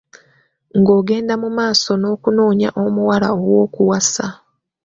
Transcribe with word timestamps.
Ng’ogenda 0.77 1.33
mu 1.41 1.49
maaso 1.57 1.91
n’okunoonya 1.97 2.69
omuwala 2.83 3.27
ow’okuwasa. 3.39 4.27